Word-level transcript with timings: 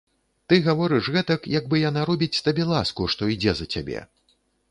Ты 0.51 0.55
гаворыш 0.67 1.09
гэтак, 1.17 1.43
як 1.59 1.67
бы 1.73 1.83
яна 1.89 2.07
робіць 2.11 2.41
табе 2.49 2.63
ласку, 2.71 3.09
што 3.17 3.31
ідзе 3.37 3.53
за 3.59 3.65
цябе. 3.77 3.99